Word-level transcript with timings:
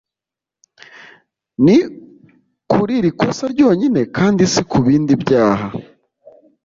Ni 1.63 1.77
kuri 2.71 2.93
iri 2.99 3.11
kosa 3.19 3.43
ryonyine 3.53 4.01
kandi 4.17 4.41
si 4.53 4.61
ku 4.69 4.77
bindi 4.85 5.13
byaha 5.23 5.67